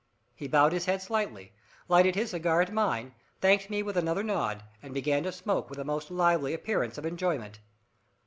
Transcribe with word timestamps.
He 0.33 0.47
bowed 0.47 0.71
his 0.73 0.85
head 0.85 0.99
slightly, 0.99 1.53
lighted 1.87 2.15
his 2.15 2.31
cigar 2.31 2.59
at 2.61 2.73
mine, 2.73 3.13
thanked 3.39 3.69
me 3.69 3.83
with 3.83 3.95
another 3.95 4.23
nod, 4.23 4.63
and 4.81 4.95
began 4.95 5.21
to 5.21 5.31
smoke 5.31 5.69
with 5.69 5.77
a 5.77 5.83
most 5.85 6.09
lively 6.09 6.55
appearance 6.55 6.97
of 6.97 7.05
enjoyment. 7.05 7.59